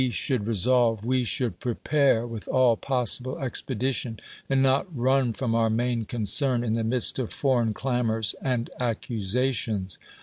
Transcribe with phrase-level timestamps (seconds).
[0.01, 4.17] 121 THE WORLD'S FAMOUS ORATIONS solve, we should prepare with all possible ex pedition,
[4.49, 9.99] and not run from our main concern in the midst of foreign clamors and accusations.